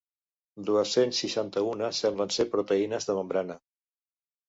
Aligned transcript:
Dues-cents 0.69 1.19
setanta-una 1.27 1.91
semblen 1.99 2.35
ser 2.39 2.49
proteïnes 2.57 3.11
de 3.11 3.21
membrana. 3.23 3.63